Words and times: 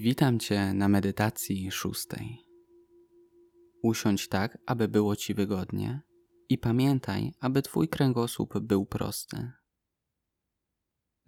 Witam 0.00 0.38
Cię 0.38 0.74
na 0.74 0.88
medytacji 0.88 1.70
szóstej. 1.70 2.38
Usiądź 3.82 4.28
tak, 4.28 4.58
aby 4.66 4.88
było 4.88 5.16
Ci 5.16 5.34
wygodnie 5.34 6.00
i 6.48 6.58
pamiętaj, 6.58 7.34
aby 7.40 7.62
Twój 7.62 7.88
kręgosłup 7.88 8.58
był 8.58 8.86
prosty. 8.86 9.52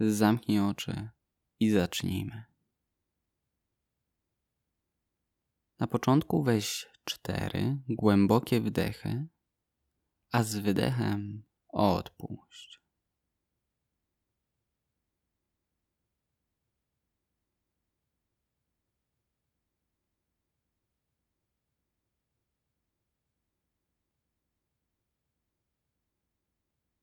Zamknij 0.00 0.60
oczy 0.60 1.08
i 1.60 1.70
zacznijmy. 1.70 2.44
Na 5.78 5.86
początku 5.86 6.42
weź 6.42 6.90
cztery 7.04 7.78
głębokie 7.88 8.60
wdechy, 8.60 9.26
a 10.32 10.42
z 10.42 10.56
wydechem 10.56 11.42
odpuść. 11.68 12.79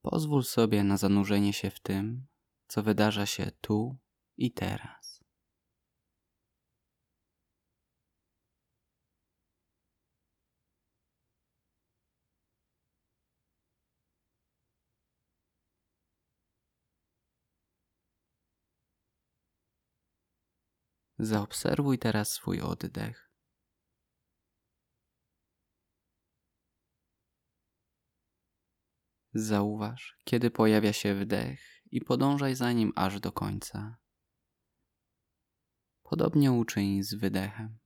Pozwól 0.09 0.43
sobie 0.43 0.83
na 0.83 0.97
zanurzenie 0.97 1.53
się 1.53 1.69
w 1.69 1.79
tym, 1.79 2.27
co 2.67 2.83
wydarza 2.83 3.25
się 3.25 3.51
tu 3.61 3.97
i 4.37 4.51
teraz. 4.51 5.23
Zaobserwuj 21.19 21.99
teraz 21.99 22.31
swój 22.31 22.61
oddech. 22.61 23.26
Zauważ, 29.39 30.17
kiedy 30.23 30.51
pojawia 30.51 30.93
się 30.93 31.15
wdech 31.15 31.59
i 31.91 32.01
podążaj 32.01 32.55
za 32.55 32.71
nim 32.71 32.91
aż 32.95 33.19
do 33.19 33.31
końca. 33.31 33.97
Podobnie 36.03 36.51
uczyń 36.51 37.03
z 37.03 37.15
wydechem. 37.15 37.77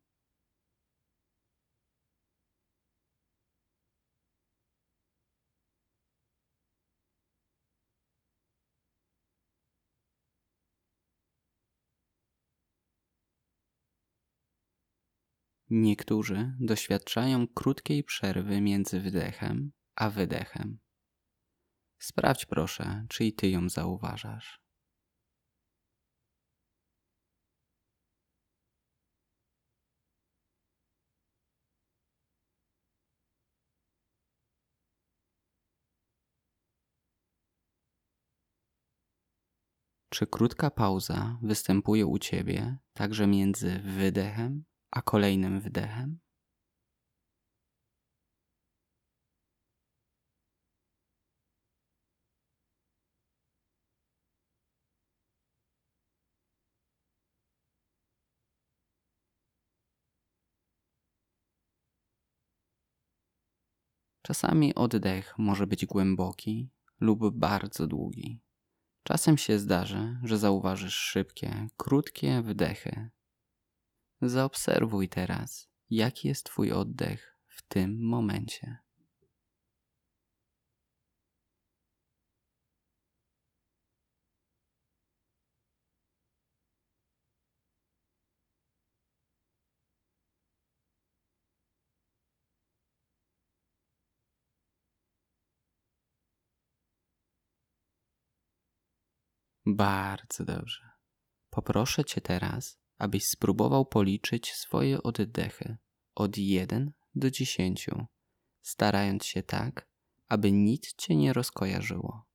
Niektórzy 15.70 16.54
doświadczają 16.60 17.48
krótkiej 17.48 18.04
przerwy 18.04 18.62
między 18.62 19.02
wdechem 19.02 19.72
a 19.96 20.10
wydechem. 20.10 20.80
Sprawdź 22.02 22.46
proszę, 22.46 23.06
czy 23.10 23.26
i 23.26 23.34
ty 23.34 23.50
ją 23.50 23.70
zauważasz. 23.70 24.62
Czy 40.10 40.28
krótka 40.28 40.72
pauza 40.72 41.38
występuje 41.42 42.06
u 42.06 42.20
ciebie 42.20 42.78
także 42.94 43.28
między 43.28 43.80
wydechem 43.80 44.64
a 44.92 45.02
kolejnym 45.02 45.62
wdechem? 45.62 46.20
Czasami 64.22 64.76
oddech 64.76 65.34
może 65.38 65.68
być 65.68 65.86
głęboki 65.86 66.70
lub 67.00 67.38
bardzo 67.38 67.88
długi. 67.88 68.42
Czasem 69.04 69.38
się 69.38 69.60
zdarzy, 69.60 70.20
że 70.24 70.38
zauważysz 70.38 70.96
szybkie, 70.96 71.68
krótkie 71.78 72.42
wdechy. 72.42 73.10
Zaobserwuj 74.22 75.10
teraz, 75.10 75.70
jaki 75.90 76.28
jest 76.28 76.46
Twój 76.46 76.72
oddech 76.72 77.38
w 77.48 77.62
tym 77.62 78.06
momencie. 78.08 78.78
Bardzo 99.76 100.46
dobrze. 100.46 100.90
Poproszę 101.50 102.06
Cię 102.06 102.22
teraz, 102.22 102.80
abyś 102.98 103.28
spróbował 103.28 103.86
policzyć 103.86 104.54
swoje 104.54 105.04
oddechy 105.04 105.78
od 106.16 106.38
1 106.38 106.92
do 107.16 107.32
10, 107.32 107.90
starając 108.62 109.26
się 109.26 109.44
tak, 109.44 109.90
aby 110.28 110.52
nic 110.52 110.94
Cię 110.96 111.16
nie 111.16 111.34
rozkojarzyło. 111.34 112.26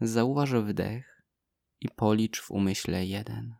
Zauważ 0.00 0.50
wdech 0.50 1.22
i 1.80 1.88
policz 1.88 2.40
w 2.40 2.50
umyśle 2.50 3.06
1. 3.06 3.54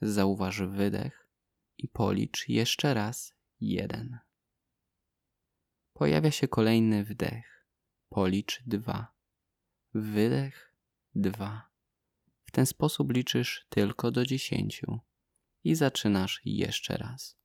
Zauważ 0.00 0.62
wydech 0.62 1.28
i 1.78 1.88
policz 1.88 2.48
jeszcze 2.48 2.94
raz 2.94 3.34
1. 3.60 4.18
Pojawia 5.92 6.30
się 6.30 6.48
kolejny 6.48 7.04
wdech. 7.04 7.66
Policz 8.08 8.62
2. 8.66 9.14
Wydech 9.94 10.73
dwa. 11.14 11.70
W 12.44 12.50
ten 12.50 12.66
sposób 12.66 13.12
liczysz 13.12 13.66
tylko 13.68 14.10
do 14.10 14.26
dziesięciu 14.26 15.00
i 15.64 15.74
zaczynasz 15.74 16.40
jeszcze 16.44 16.96
raz. 16.96 17.43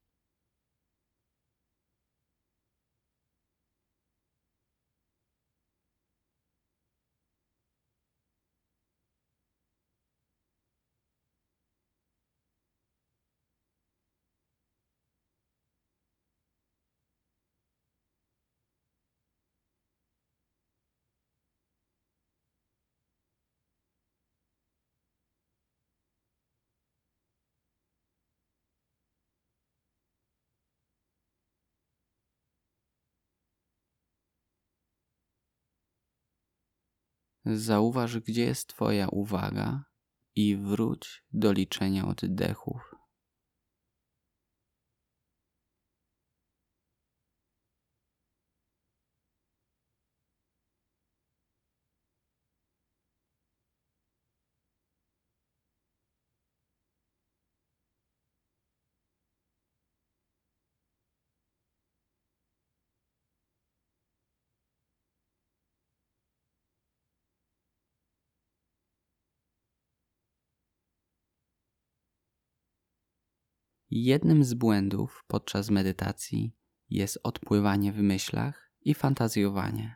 Zauważ, 37.53 38.19
gdzie 38.19 38.43
jest 38.45 38.67
Twoja 38.67 39.07
uwaga 39.07 39.83
i 40.35 40.57
wróć 40.57 41.23
do 41.33 41.51
liczenia 41.51 42.07
oddechów. 42.07 42.88
Jednym 73.91 74.43
z 74.43 74.53
błędów 74.53 75.23
podczas 75.27 75.69
medytacji 75.69 76.55
jest 76.89 77.19
odpływanie 77.23 77.91
w 77.91 77.97
myślach 77.97 78.71
i 78.81 78.93
fantazjowanie. 78.93 79.95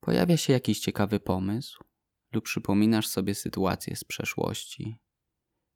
Pojawia 0.00 0.36
się 0.36 0.52
jakiś 0.52 0.80
ciekawy 0.80 1.20
pomysł 1.20 1.84
lub 2.32 2.44
przypominasz 2.44 3.06
sobie 3.06 3.34
sytuację 3.34 3.96
z 3.96 4.04
przeszłości. 4.04 4.98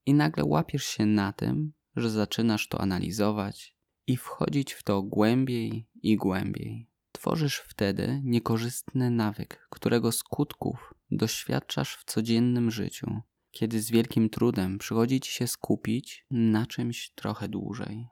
i 0.07 0.15
nagle 0.15 0.45
łapiesz 0.45 0.85
się 0.85 1.07
na 1.07 1.33
tym, 1.33 1.73
że 1.97 2.11
zaczynasz 2.11 2.69
to 2.69 2.81
analizować 2.81 3.77
i 4.07 4.17
wchodzić 4.17 4.73
w 4.73 4.83
to 4.83 5.03
głębiej 5.03 5.89
i 5.95 6.17
głębiej. 6.17 6.91
Tworzysz 7.13 7.59
wtedy 7.59 8.21
niekorzystny 8.25 9.11
nawyk, 9.11 9.67
którego 9.71 10.13
skutków 10.13 10.95
doświadczasz 11.11 11.97
w 11.97 12.05
codziennym 12.05 12.71
życiu, 12.71 13.21
kiedy 13.55 13.83
z 13.83 13.91
wielkim 13.91 14.31
trudem 14.31 14.79
przychodzi 14.79 15.21
ci 15.21 15.33
się 15.33 15.47
skupić 15.47 16.27
na 16.31 16.67
czymś 16.67 17.11
trochę 17.11 17.49
dłużej. 17.49 18.09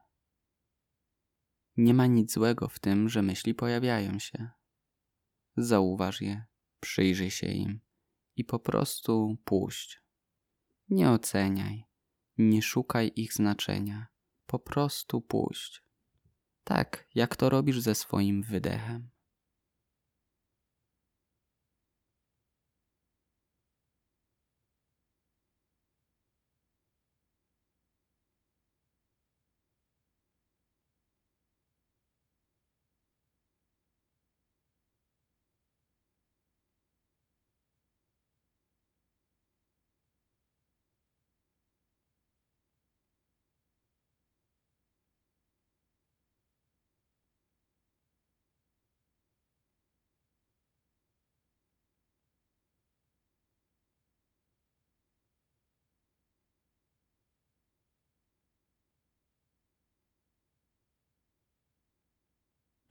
Nie 1.76 1.94
ma 1.94 2.06
nic 2.06 2.32
złego 2.32 2.68
w 2.68 2.78
tym, 2.78 3.08
że 3.08 3.22
myśli 3.22 3.54
pojawiają 3.54 4.18
się. 4.18 4.50
Zauważ 5.56 6.20
je, 6.20 6.44
przyjrzyj 6.80 7.30
się 7.30 7.46
im 7.46 7.80
i 8.36 8.44
po 8.44 8.58
prostu 8.58 9.36
puść. 9.44 10.02
Nie 10.88 11.10
oceniaj, 11.10 11.84
nie 12.38 12.62
szukaj 12.62 13.12
ich 13.16 13.32
znaczenia, 13.32 14.06
po 14.46 14.58
prostu 14.58 15.20
puść. 15.20 15.82
Tak, 16.64 17.08
jak 17.14 17.36
to 17.36 17.48
robisz 17.48 17.80
ze 17.80 17.94
swoim 17.94 18.42
wydechem. 18.42 19.11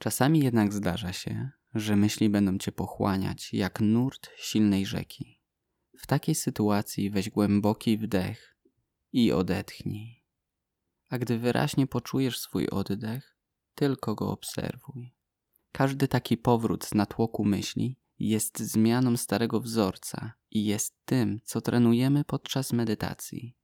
Czasami 0.02 0.40
jednak 0.40 0.74
zdarza 0.74 1.14
się, 1.14 1.50
że 1.74 1.96
myśli 1.96 2.30
będą 2.30 2.58
cię 2.58 2.72
pochłaniać 2.72 3.54
jak 3.54 3.82
nurt 3.82 4.30
silnej 4.38 4.86
rzeki. 4.86 5.42
W 5.98 6.08
takiej 6.08 6.36
sytuacji 6.36 7.10
weź 7.10 7.30
głęboki 7.30 7.98
wdech 7.98 8.58
i 9.14 9.32
odetchnij. 9.32 10.24
A 11.10 11.18
gdy 11.18 11.38
wyraźnie 11.38 11.88
poczujesz 11.88 12.40
swój 12.40 12.68
oddech, 12.68 13.38
tylko 13.76 14.16
go 14.16 14.32
obserwuj. 14.32 15.16
Każdy 15.72 16.08
taki 16.08 16.38
powrót 16.38 16.86
z 16.86 16.94
natłoku 16.94 17.46
myśli 17.46 18.00
jest 18.20 18.60
zmianą 18.60 19.18
starego 19.18 19.60
wzorca 19.60 20.34
i 20.52 20.66
jest 20.66 21.06
tym, 21.06 21.40
co 21.44 21.62
trenujemy 21.62 22.24
podczas 22.24 22.74
medytacji. 22.74 23.58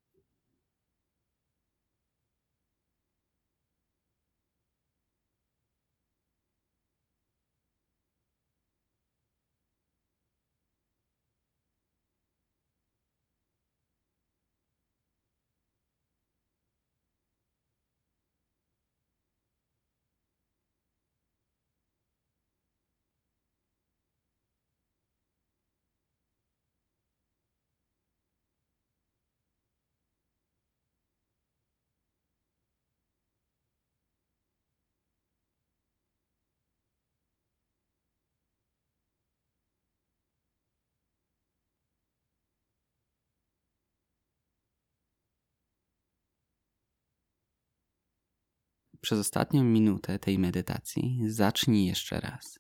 Przez 49.08 49.20
ostatnią 49.20 49.64
minutę 49.64 50.20
tej 50.20 50.40
medytacji 50.40 51.20
zacznij 51.28 51.86
jeszcze 51.86 52.20
raz. 52.20 52.60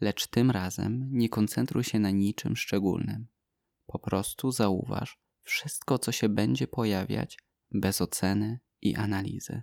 Lecz 0.00 0.26
tym 0.26 0.50
razem 0.50 1.08
nie 1.12 1.28
koncentruj 1.28 1.84
się 1.84 1.98
na 1.98 2.10
niczym 2.10 2.56
szczególnym. 2.56 3.26
Po 3.86 3.98
prostu 3.98 4.50
zauważ 4.50 5.18
wszystko, 5.42 5.98
co 5.98 6.12
się 6.12 6.28
będzie 6.28 6.66
pojawiać 6.66 7.38
bez 7.70 8.00
oceny 8.00 8.60
i 8.82 8.96
analizy. 8.96 9.62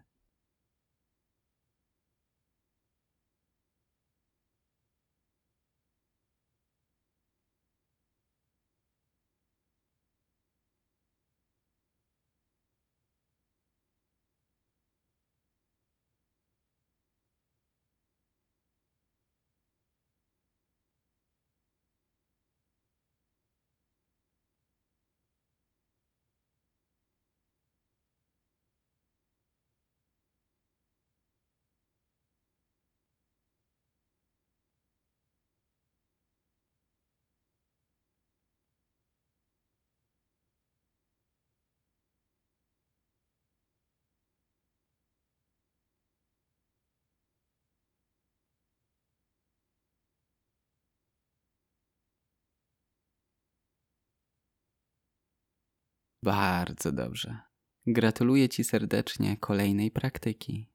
Bardzo 56.26 56.92
dobrze. 56.92 57.40
Gratuluję 57.88 58.50
Ci 58.50 58.64
serdecznie 58.64 59.38
kolejnej 59.38 59.92
praktyki. 59.92 60.72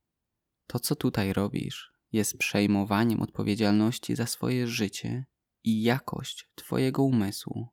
To, 0.66 0.80
co 0.80 0.96
tutaj 0.96 1.32
robisz, 1.32 1.92
jest 2.12 2.38
przejmowaniem 2.38 3.22
odpowiedzialności 3.22 4.16
za 4.16 4.26
swoje 4.26 4.66
życie 4.66 5.26
i 5.64 5.82
jakość 5.82 6.50
Twojego 6.54 7.02
umysłu. 7.02 7.68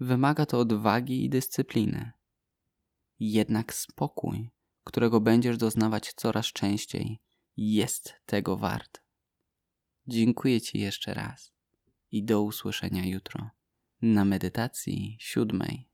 Wymaga 0.00 0.46
to 0.46 0.58
odwagi 0.58 1.24
i 1.24 1.30
dyscypliny. 1.30 2.12
Jednak 3.20 3.74
spokój, 3.74 4.50
którego 4.84 5.20
będziesz 5.20 5.56
doznawać 5.56 6.12
coraz 6.12 6.46
częściej, 6.46 7.20
jest 7.56 8.14
tego 8.26 8.56
wart. 8.56 9.02
Dziękuję 10.06 10.60
Ci 10.60 10.78
jeszcze 10.78 11.14
raz 11.14 11.52
i 12.10 12.24
do 12.24 12.42
usłyszenia 12.42 13.06
jutro 13.06 13.50
na 14.02 14.24
medytacji 14.24 15.16
siódmej. 15.20 15.87